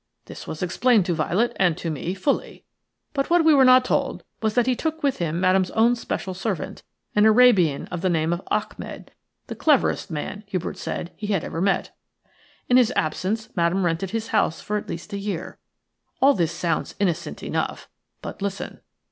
[0.25, 2.63] This was explained to Violet and to me fully;
[3.13, 6.33] but what we were not told was that he took with him Madame's own special
[6.33, 6.81] servant,
[7.15, 9.11] an Arabian of the name of Achmed,
[9.45, 11.95] the cleverest man, Hubert said, he had ever met.
[12.67, 15.59] In his absence Madame rented his house for at least a year.
[16.19, 17.87] All this sounds innocent enough;
[18.23, 18.79] but listen.